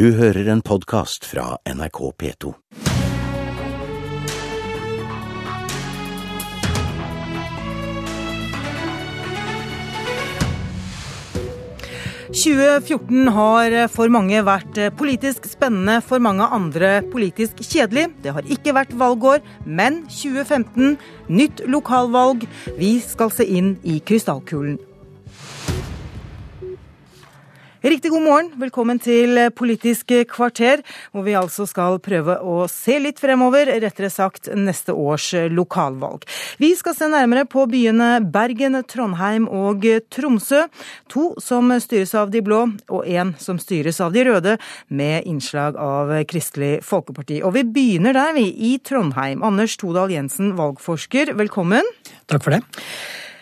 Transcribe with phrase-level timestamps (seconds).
[0.00, 2.54] Du hører en podkast fra NRK P2.
[12.32, 18.08] «2014 har for mange vært politisk spennende, for mange andre politisk kjedelig.
[18.24, 20.96] Det har ikke vært valgår, men 2015,
[21.28, 22.48] nytt lokalvalg.
[22.80, 24.80] Vi skal se inn i krystallkulen.
[27.80, 28.48] Riktig god morgen.
[28.60, 30.82] Velkommen til Politisk kvarter,
[31.14, 36.26] hvor vi altså skal prøve å se litt fremover, rettere sagt neste års lokalvalg.
[36.60, 40.66] Vi skal se nærmere på byene Bergen, Trondheim og Tromsø.
[41.14, 44.58] To som styres av de blå, og én som styres av de røde,
[44.92, 47.40] med innslag av Kristelig Folkeparti.
[47.40, 49.40] Og vi begynner der, vi, i Trondheim.
[49.40, 51.88] Anders Todal Jensen, valgforsker, velkommen.
[52.28, 52.62] Takk for det.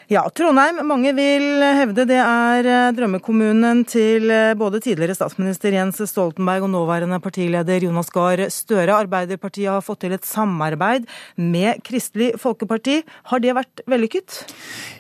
[0.09, 6.01] Ja, Trondheim, mange vil hevde det er eh, drømmekommunen til eh, både tidligere statsminister Jens
[6.09, 8.97] Stoltenberg og nåværende partileder Jonas Gahr Støre.
[8.97, 11.05] Arbeiderpartiet har fått til et samarbeid
[11.37, 13.03] med Kristelig Folkeparti.
[13.29, 14.39] Har det vært vellykket?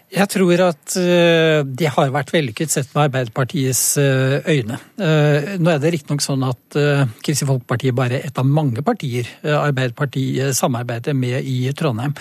[0.08, 4.78] Jeg tror at eh, det har vært vellykket sett med Arbeiderpartiets eh, øyne.
[4.96, 6.78] Eh, nå er det riktignok sånn at
[7.20, 12.12] Kristelig Folkeparti bare er et av mange partier Arbeiderpartiet samarbeider med i Trondheim.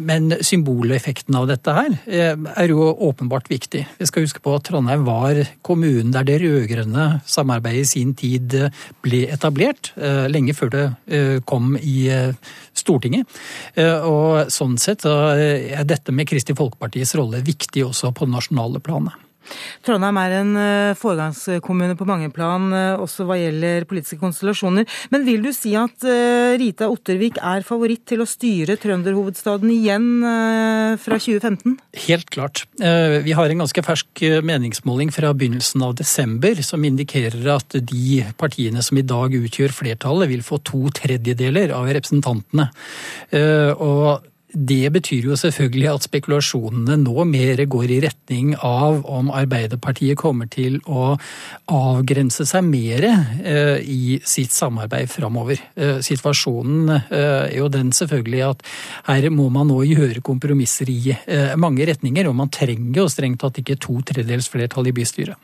[0.00, 3.82] Men symboleffekten av dette her er jo åpenbart viktig.
[3.98, 8.56] Vi skal huske på at Trondheim var kommunen der det rød-grønne samarbeidet i sin tid
[9.04, 9.92] ble etablert,
[10.32, 10.86] lenge før det
[11.48, 12.08] kom i
[12.72, 13.28] Stortinget.
[14.08, 18.82] Og sånn sett er dette med Kristelig Folkeparti Folkepartiets rolle viktig også på det nasjonale
[18.82, 19.14] planet.
[19.82, 24.86] Trondheim er en eh, foregangskommune på mange plan, eh, også hva gjelder politiske konstellasjoner.
[25.10, 30.08] Men vil du si at eh, Rita Ottervik er favoritt til å styre trønderhovedstaden igjen
[31.02, 31.74] fra 2015?
[32.06, 32.64] Helt klart.
[32.78, 38.82] Vi har en ganske fersk meningsmåling fra begynnelsen av desember som indikerer at de partiene
[38.84, 42.68] som i dag utgjør flertallet, vil få to tredjedeler av representantene.
[43.82, 50.18] Og det betyr jo selvfølgelig at spekulasjonene nå mer går i retning av om Arbeiderpartiet
[50.20, 51.14] kommer til å
[51.72, 55.60] avgrense seg mer eh, i sitt samarbeid framover.
[55.74, 58.64] Eh, situasjonen eh, er jo den selvfølgelig at
[59.08, 61.14] her må man nå gjøre kompromisser i
[61.58, 65.38] mange retninger, og man trenger jo strengt tatt ikke to tredjedels flertall i bystyret.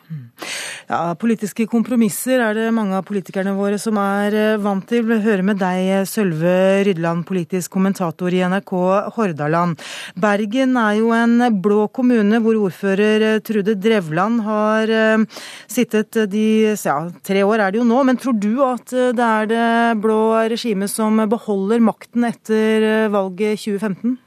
[0.88, 5.04] Ja, Politiske kompromisser er det mange av politikerne våre som er vant til.
[5.08, 8.72] Vi hører med deg, Sølve Rydland, politisk kommentator i NRK
[9.16, 9.78] Hordaland.
[10.18, 16.46] Bergen er jo en blå kommune hvor ordfører eh, Trude Drevland har eh, sittet de
[16.74, 18.02] ja, tre år er det jo nå.
[18.08, 19.68] Men tror du at eh, det er det
[20.04, 20.20] blå
[20.50, 24.18] regimet som beholder makten etter valget 2015?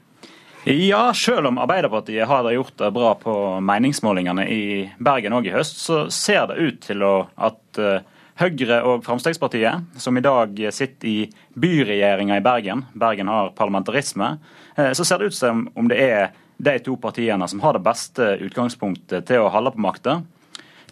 [0.62, 3.34] Ja, selv om Arbeiderpartiet har gjort det bra på
[3.66, 4.64] meningsmålingene i
[5.02, 7.80] Bergen òg i høst, så ser det ut til at
[8.42, 11.18] Høyre og Fremskrittspartiet, som i dag sitter i
[11.54, 14.32] byregjeringa i Bergen, Bergen har parlamentarisme,
[14.76, 16.32] Eh, så ser det ut som om det er
[16.62, 20.20] de to partiene som har det beste utgangspunktet til å holde på makta.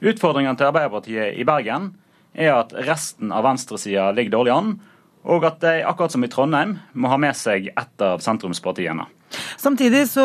[0.01, 1.93] Utfordringene til Arbeiderpartiet i Bergen
[2.35, 4.73] er at resten av venstresida ligger dårlig an,
[5.29, 9.07] og at de, akkurat som i Trondheim, må ha med seg ett av sentrumspartiene.
[9.61, 10.25] Samtidig så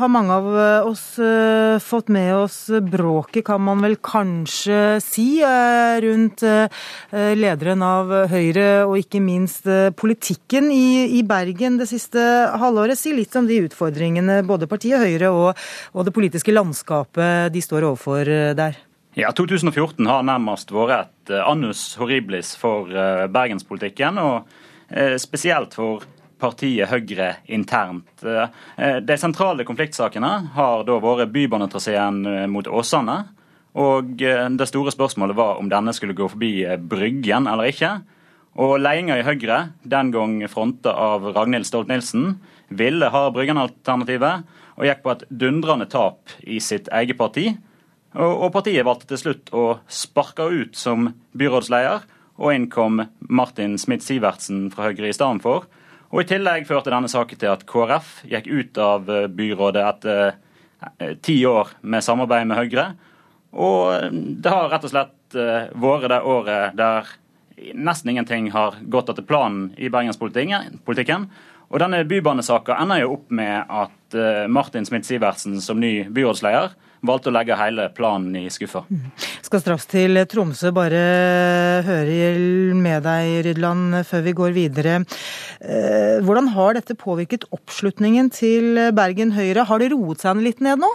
[0.00, 0.46] har mange av
[0.88, 6.42] oss uh, fått med oss bråket, kan man vel kanskje si, uh, rundt
[7.12, 9.68] lederen av Høyre og ikke minst
[10.00, 12.20] politikken i, Bergen det siste
[12.58, 12.98] halvåret.
[12.98, 17.86] Si litt om de utfordringene både partiet Høyre og, og det politiske landskapet de står
[17.92, 18.80] overfor der.
[19.18, 22.86] Ja, 2014 har nærmest vært et annus horriblis for
[23.34, 24.46] bergenspolitikken, og
[25.18, 26.04] spesielt for
[26.40, 28.24] partiet Høyre internt.
[28.24, 33.18] Eh, de sentrale konfliktsakene har da vært bybanetraseen eh, mot Åsane.
[33.80, 36.54] Og eh, det store spørsmålet var om denne skulle gå forbi
[36.90, 37.92] Bryggen eller ikke.
[38.60, 42.32] Og ledelsen i Høyre, den gang fronta av Ragnhild Stolt-Nielsen,
[42.74, 44.48] ville ha Bryggen-alternativet,
[44.80, 47.50] og gikk på et dundrende tap i sitt eget parti.
[48.18, 52.02] Og partiet valgte til slutt å sparke ut som byrådsleder,
[52.40, 55.68] og inn kom Martin Smith-Sivertsen fra Høyre i stedet for.
[56.10, 60.22] Og I tillegg førte denne saken til at KrF gikk ut av eh, byrådet etter
[60.26, 62.86] eh, ti år med samarbeid med Høyre.
[63.54, 67.06] Og eh, det har rett og slett vært det året der
[67.78, 71.28] nesten ingenting har gått etter planen i bergenspolitikken.
[71.70, 74.16] Og denne bybanesaka ender jo opp med at
[74.50, 76.74] Martin Smith-Sivertsen som ny byrådsleder
[77.06, 78.82] valgte å legge hele planen i skuffa.
[78.90, 79.10] Mm.
[79.46, 80.72] Skal straks til Tromsø.
[80.76, 81.02] Bare
[81.86, 84.98] høre med deg, Rydland, før vi går videre.
[85.60, 89.66] Eh, hvordan har dette påvirket oppslutningen til Bergen Høyre?
[89.68, 90.90] Har det roet seg litt ned nå?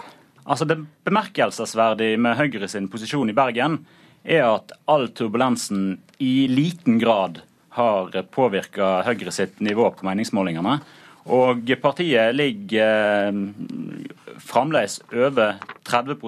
[0.46, 3.80] Altså Det bemerkelsesverdige med Høyre sin posisjon i Bergen
[4.26, 7.42] er at all turbulensen i liten grad
[7.76, 10.78] har påvirka Høyre sitt nivå på meningsmålingene.
[11.26, 15.56] Og partiet ligger eh, fremdeles over
[15.88, 16.18] 30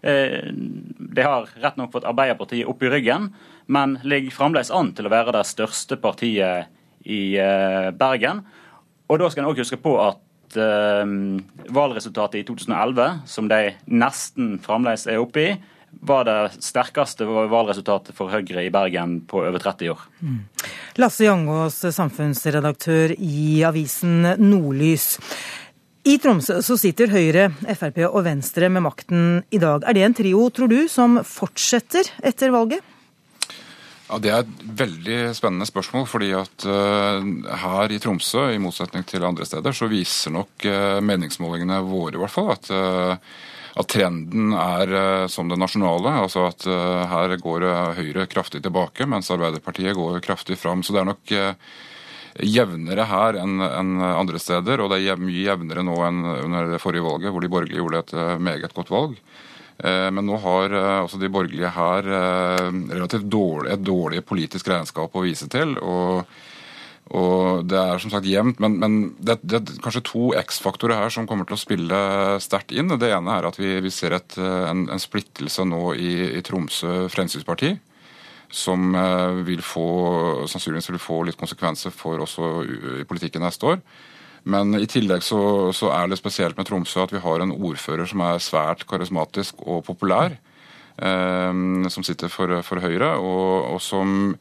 [0.00, 0.52] De
[1.14, 3.30] Det har rett nok fått Arbeiderpartiet opp i ryggen,
[3.66, 6.68] men ligger fremdeles an til å være det største partiet
[7.04, 8.44] i eh, Bergen.
[9.08, 11.04] Og da skal en òg huske på at eh,
[11.72, 15.52] valgresultatet i 2011, som de nesten fremdeles er oppe i,
[16.00, 20.04] var det sterkeste valgresultatet for Høyre i Bergen på over 30 år.
[20.24, 20.38] Mm.
[21.00, 25.16] Lasse Jangås, samfunnsredaktør i avisen Nordlys.
[26.08, 29.84] I Tromsø så sitter Høyre, Frp og Venstre med makten i dag.
[29.84, 32.80] Er det en trio, tror du, som fortsetter etter valget?
[34.10, 36.06] Ja, Det er et veldig spennende spørsmål.
[36.06, 37.22] fordi at uh,
[37.62, 42.18] her i Tromsø, i motsetning til andre steder, så viser nok uh, meningsmålingene våre i
[42.18, 43.14] hvert fall at uh,
[43.78, 46.12] at trenden er eh, som det nasjonale.
[46.24, 47.66] altså at eh, Her går
[47.98, 50.82] Høyre kraftig tilbake, mens Arbeiderpartiet går kraftig fram.
[50.82, 51.70] Så det er nok eh,
[52.46, 57.04] jevnere her enn andre steder, og det er mye jevnere nå enn under det forrige
[57.04, 59.16] valget, hvor de borgerlige gjorde et meget godt valg.
[59.82, 65.48] Men nå har altså de borgerlige her relativt dårlig, et dårlig politisk regnskap å vise
[65.50, 65.74] til.
[65.82, 66.22] og
[67.10, 71.10] og Det er som sagt jevnt, men, men det, det, er kanskje to X-faktorer her
[71.10, 71.98] som kommer til å spille
[72.42, 72.92] sterkt inn.
[73.02, 77.08] Det ene er at vi, vi ser et, en, en, splittelse nå i, i Tromsø
[77.10, 77.72] Fremskrittsparti.
[78.54, 79.88] Som eh, vil få,
[80.50, 82.52] sannsynligvis vil få litt konsekvenser for også
[83.02, 83.82] i politikken neste år.
[84.50, 85.42] Men i tillegg så,
[85.76, 89.66] så, er det spesielt med Tromsø at vi har en ordfører som er svært karismatisk
[89.66, 90.38] og populær.
[90.94, 94.36] Eh, som sitter for, for Høyre, og, og som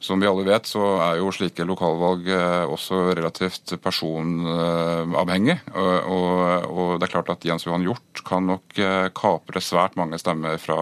[0.00, 5.58] som vi alle vet, så er jo slike lokalvalg eh, også relativt personavhengig.
[5.74, 10.20] Og, og det er klart at Jens Johan Hjort kan nok eh, kapre svært mange
[10.22, 10.80] stemmer fra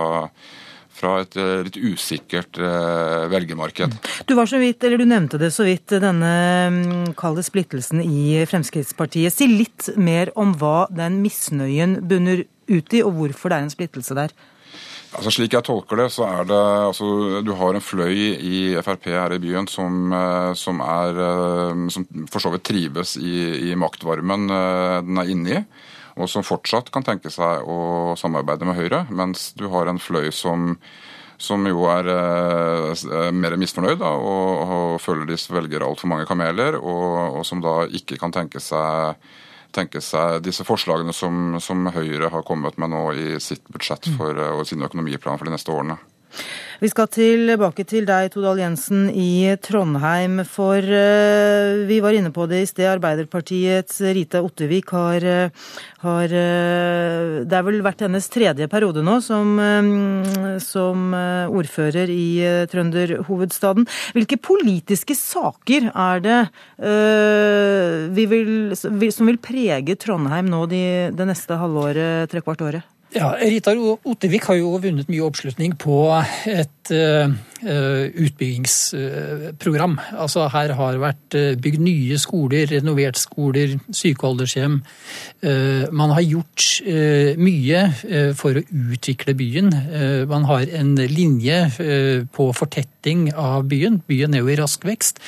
[0.97, 3.99] fra et eh, litt usikkert velgermarked.
[4.25, 6.31] Du var så vidt, eller du nevnte det så vidt, denne
[6.73, 9.35] mm, kalde splittelsen i Fremskrittspartiet.
[9.35, 13.75] Si litt mer om hva den misnøyen bunner ut i, og hvorfor det er en
[13.77, 14.33] splittelse der.
[15.17, 19.09] Altså Slik jeg tolker det, så er det altså Du har en fløy i Frp
[19.15, 23.77] her i byen som, eh, som, er, eh, som for så vidt trives i, i
[23.81, 25.63] maktvarmen eh, den er inne i.
[26.21, 29.03] Og som fortsatt kan tenke seg å samarbeide med Høyre.
[29.13, 30.75] Mens du har en fløy som,
[31.41, 32.09] som jo er
[33.37, 37.83] mer misfornøyd da, og, og føler de velger altfor mange kameler, og, og, som da
[38.01, 39.21] ikke kan tenke seg
[39.77, 44.37] tenke seg disse forslagene som, som, Høyre har kommet med nå i sitt budsjett for,
[44.57, 45.99] og sin økonomiplan for de neste årene.
[46.77, 50.43] Vi skal tilbake til deg, Todal Jensen, i Trondheim.
[50.45, 52.89] For uh, vi var inne på det i sted.
[52.91, 55.71] Arbeiderpartiets Rita Ottervik har, uh,
[56.05, 59.57] har uh, Det er vel vært hennes tredje periode nå som,
[60.63, 62.29] som ordfører i
[62.71, 63.87] trønderhovedstaden.
[64.17, 66.41] Hvilke politiske saker er det
[68.33, 70.83] vil, som vil prege Trondheim nå de,
[71.17, 72.96] det neste halvåret, trekvart året?
[73.15, 76.01] Ja, Rita Ottervik har jo vunnet mye oppslutning på
[76.51, 77.31] et uh,
[77.67, 79.99] utbyggingsprogram.
[79.99, 84.83] Uh, altså Her har vært uh, bygd nye skoler, renovert skoler, sykealdershjem.
[85.93, 86.83] man har gjort
[87.39, 87.93] mye
[88.39, 89.69] for å utvikle byen.
[90.29, 91.71] man har en linje
[92.35, 94.01] på fortetting av byen.
[94.09, 95.21] Byen er jo i rask vekst.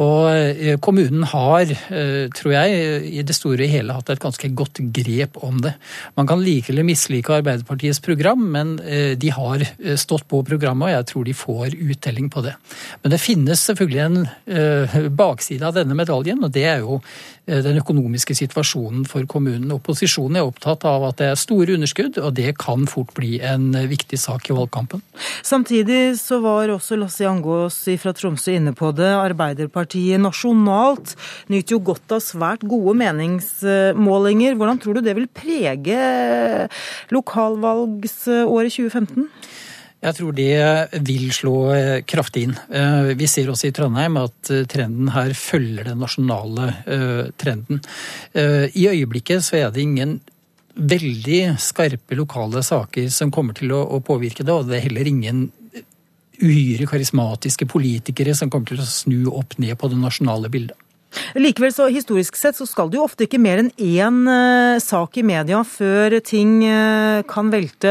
[0.00, 2.76] Og eh, kommunen har, eh, tror jeg,
[3.18, 5.74] i det store og hele hatt et ganske godt grep om det.
[6.16, 9.64] Man kan like eller mislike Arbeiderpartiets program, men eh, de har
[10.00, 12.54] stått på programmet, og jeg tror de får uttelling på det.
[13.02, 14.26] Men det finnes selvfølgelig en
[15.16, 17.00] bakside av denne medaljen, og det er jo
[17.50, 19.72] den økonomiske situasjonen for kommunen.
[19.74, 23.72] Opposisjonen er opptatt av at det er store underskudd, og det kan fort bli en
[23.90, 25.02] viktig sak i valgkampen.
[25.42, 29.10] Samtidig så var også Lasse Jangås fra Tromsø inne på det.
[29.10, 31.16] Arbeiderpartiet nasjonalt
[31.50, 34.54] nyter jo godt av svært gode meningsmålinger.
[34.60, 35.98] Hvordan tror du det vil prege
[37.10, 39.26] lokalvalgsåret 2015?
[40.00, 42.54] Jeg tror det vil slå eh, kraftig inn.
[42.72, 46.70] Eh, vi ser også i Trondheim at eh, trenden her følger den nasjonale
[47.40, 47.82] trenden.
[48.32, 50.18] I øyeblikket så er det ingen
[50.74, 55.42] veldig skarpe lokale saker som kommer til å påvirke det, og det er heller ingen
[56.40, 60.78] uhyre karismatiske politikere som kommer til å snu opp ned på det nasjonale bildet.
[61.38, 65.18] Likevel, så historisk sett, så skal det jo ofte ikke mer enn én uh, sak
[65.20, 67.90] i media før ting uh, kan velte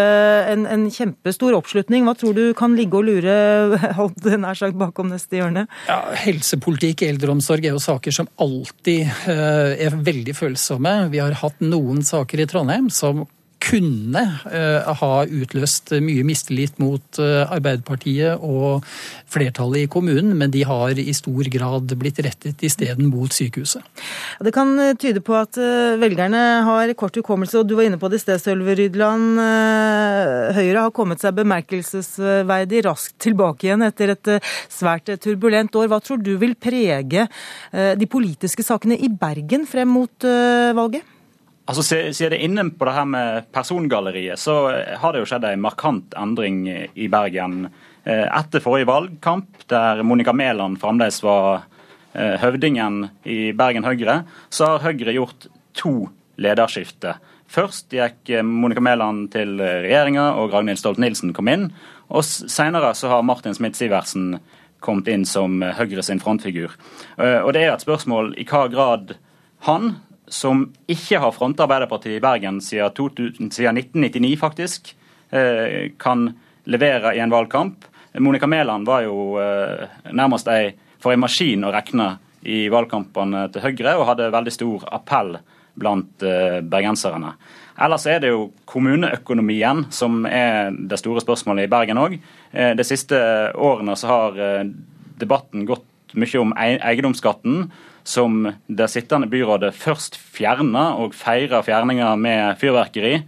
[0.54, 2.08] en, en, kjempestor oppslutning.
[2.08, 3.36] Hva tror du kan ligge og lure
[4.00, 5.68] holdt nær sagt bakom neste hjørne?
[5.90, 10.96] Ja, Helsepolitikk, eldreomsorg er jo saker som alltid uh, er veldig følsomme.
[11.14, 13.26] Vi har hatt noen saker i Trondheim som
[13.70, 14.24] kunne
[15.00, 18.82] ha utløst mye mistillit mot Arbeiderpartiet og
[19.30, 23.86] flertallet i kommunen, men de har i stor grad blitt rettet isteden mot sykehuset.
[24.42, 25.60] Det kan tyde på at
[26.02, 29.38] velgerne har kort hukommelse, og du var inne på det i sted, Sølve Rydland.
[30.58, 34.34] Høyre har kommet seg bemerkelsesverdig raskt tilbake igjen etter et
[34.72, 35.92] svært turbulent år.
[35.94, 37.28] Hva tror du vil prege
[37.70, 40.30] de politiske sakene i Bergen frem mot
[40.82, 41.19] valget?
[41.70, 44.56] Altså, Siden det inne på det her med persongalleriet, så
[44.98, 47.68] har det jo skjedd en markant endring i Bergen.
[48.10, 51.68] Etter forrige valgkamp, der Monica Mæland fremdeles var
[52.16, 55.46] høvdingen i Bergen Høyre, så har Høyre gjort
[55.78, 56.10] to
[56.42, 57.22] lederskifter.
[57.50, 61.70] Først gikk Monica Mæland til regjeringa, og Ragnhild Stolt-Nielsen kom inn.
[62.10, 64.40] Og senere så har Martin Smith-Sivertsen
[64.82, 66.74] kommet inn som Høyre sin frontfigur.
[67.22, 69.20] Og det er et spørsmål i hva grad
[69.70, 74.94] han, som ikke har fronta Arbeiderpartiet i Bergen siden, 2000, siden 1999, faktisk,
[76.02, 76.26] kan
[76.70, 77.86] levere i en valgkamp.
[78.20, 79.38] Monica Mæland var jo
[80.10, 80.72] nærmest ei,
[81.02, 82.08] for en maskin å regne
[82.50, 85.38] i valgkampene til Høyre, og hadde veldig stor appell
[85.80, 86.26] blant
[86.72, 87.36] bergenserne.
[87.80, 92.18] Ellers er det jo kommuneøkonomien som er det store spørsmålet i Bergen òg.
[92.52, 93.20] De siste
[93.56, 94.42] årene så har
[95.20, 95.86] debatten gått
[96.18, 97.68] mye om eiendomsskatten,
[98.08, 103.20] som det sittende byrådet først fjerna, og feira fjerninga med fyrverkeri.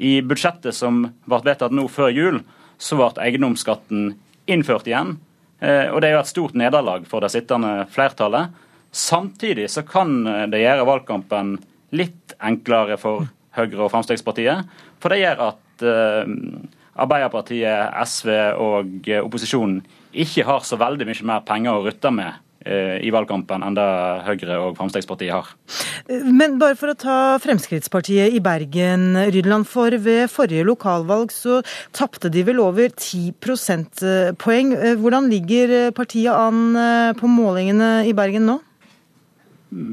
[0.00, 2.40] I budsjettet som ble vedtatt nå før jul,
[2.80, 4.14] så ble eiendomsskatten
[4.48, 5.18] innført igjen.
[5.60, 8.54] Og det er jo et stort nederlag for det sittende flertallet.
[8.96, 11.58] Samtidig så kan det gjøre valgkampen
[11.92, 13.28] litt enklere for
[13.58, 14.64] Høyre og Fremskrittspartiet.
[15.02, 15.84] For det gjør at
[17.00, 18.30] Arbeiderpartiet, SV
[18.60, 23.76] og opposisjonen ikke har så veldig mye mer penger å rutte med i valgkampen enn
[23.78, 23.84] det
[24.26, 25.46] Høyre og Fremskrittspartiet har.
[26.10, 29.64] Men bare for å ta Fremskrittspartiet i Bergen, Rydland.
[29.64, 31.62] For ved forrige lokalvalg så
[31.96, 34.74] tapte de vel over 10 prosentpoeng.
[35.00, 38.58] Hvordan ligger partiet an på målingene i Bergen nå?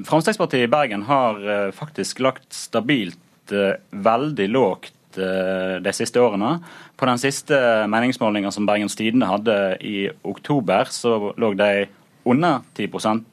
[0.10, 3.16] Fremskrittspartiet i Bergen har faktisk lagt stabilt
[3.48, 6.58] veldig lågt de siste årene.
[6.98, 7.58] På den siste
[7.90, 11.88] meningsmålinga som Bergens Tidende hadde i oktober, så lå de
[12.28, 13.24] under 10%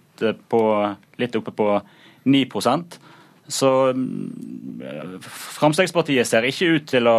[0.49, 0.63] på
[1.19, 1.69] litt oppe på
[2.25, 2.99] 9%
[3.49, 3.71] Så
[5.59, 7.17] Fremskrittspartiet ser ikke ut til å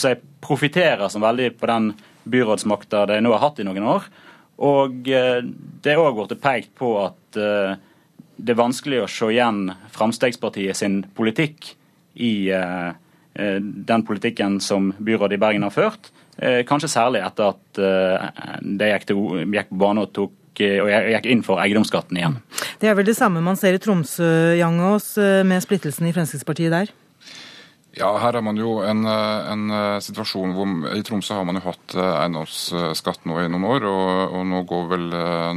[0.00, 1.90] jeg, profitere så veldig på den
[2.32, 4.06] byrådsmakta de nå har hatt i noen år.
[4.62, 10.78] Og det er òg blitt pekt på at det er vanskelig å se igjen Fremskrittspartiet
[10.78, 11.74] sin politikk
[12.14, 12.48] i
[13.32, 16.10] den politikken som byrådet i Bergen har ført.
[16.68, 17.80] Kanskje særlig etter at
[18.62, 19.22] de gikk, til,
[19.54, 22.34] gikk på banen og tok og gikk inn for eiendomsskatten igjen.
[22.80, 25.14] Det er vel det samme man ser i Tromsø, Jangås,
[25.48, 26.92] med splittelsen i Fremskrittspartiet der?
[27.92, 31.96] Ja, her er man jo en, en situasjon hvor I Tromsø har man jo hatt
[32.00, 35.04] eiendomsskatt nå i noen år, og, og nå, går vel,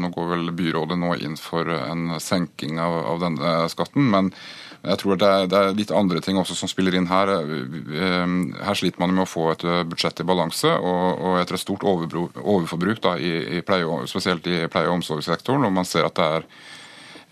[0.01, 4.12] nå, går vel, byrådet nå inn for en senking av, av denne skatten.
[4.12, 4.34] men
[4.86, 7.32] jeg tror det er, det er, litt andre ting også som spiller inn her.
[7.34, 11.86] Her sliter man med å få et budsjett i balanse, og, og etter et stort
[11.86, 16.27] overforbruk, da, i, i pleie, spesielt i pleie- og omsorgssektoren, og man ser at det
[16.38, 16.50] er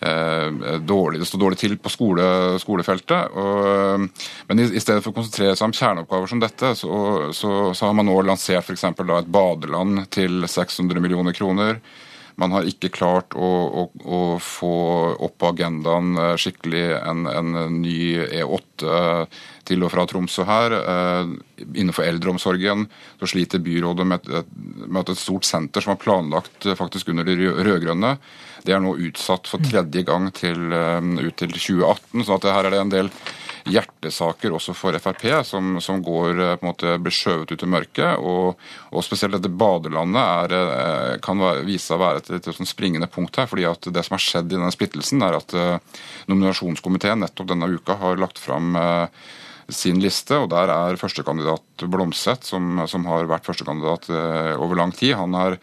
[0.10, 2.26] eh, dårlig, det står dårlig til på skole,
[2.62, 3.36] skolefeltet.
[3.40, 4.08] Og,
[4.50, 6.96] men i, i, stedet for å konsentrere seg om kjerneoppgaver som dette, så,
[7.36, 8.88] så, så har man nå lansert f.eks.
[8.92, 11.80] et badeland til 600 millioner kroner.
[12.42, 13.50] Man har ikke klart å,
[13.82, 14.74] å, å få
[15.25, 18.94] opp på agendaen skikkelig en, en ny E8
[19.70, 20.75] til og fra Tromsø her.
[21.63, 22.88] Innenfor eldreomsorgen
[23.22, 24.32] så sliter byrådet med,
[24.88, 28.16] med et stort senter som var planlagt faktisk under de rød-grønne,
[28.63, 32.25] det er nå utsatt for tredje gang til, ut til 2018.
[32.25, 33.13] så her er det en del
[33.70, 38.20] hjertesaker også for Frp, som, som går, en måte blir skjøvet ut i mørket.
[38.20, 38.60] Og,
[38.91, 43.10] og spesielt dette badelandet er, kan være, vise seg å være et, et, et, springende
[43.12, 43.48] punkt her.
[43.50, 47.72] fordi at Det som har skjedd i denne splittelsen, er at uh, nominasjonskomiteen nettopp denne
[47.72, 48.75] uka har lagt fram
[49.72, 54.91] sin liste, og der er førstekandidat Blomseth, som, som har vært førstekandidat uh, over lang
[54.96, 55.15] tid.
[55.20, 55.58] Han har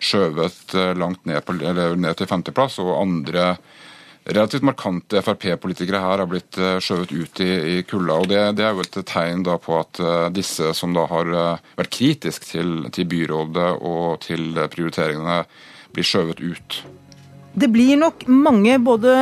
[0.00, 3.50] skjøvet langt ned, på, ned til femteplass, og andre
[4.34, 8.18] relativt markante Frp-politikere her har blitt eh, skjøvet ut i, i kulda.
[8.22, 11.32] og det, det, er jo et tegn da på at uh, disse som da har
[11.34, 15.42] uh, vært kritisk til, til, byrådet og til prioriteringene,
[15.94, 16.80] blir skjøvet ut.
[17.52, 19.12] Det blir nok mange både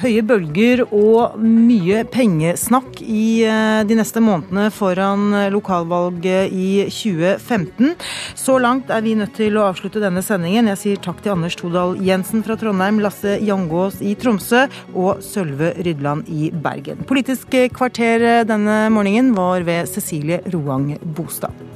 [0.00, 7.94] høye bølger og mye pengesnakk i eh, de neste månedene foran lokalvalget i 2015.
[8.34, 10.72] Så langt er vi nødt til å avslutte denne sendingen.
[10.74, 15.70] Jeg sier takk til Anders Todal Jensen fra Trondheim, Lasse Jangås i Tromsø og Sølve
[15.78, 17.06] Rydland i Bergen.
[17.06, 21.75] Politisk kvarter denne morgenen var ved Cecilie Roang Bostad.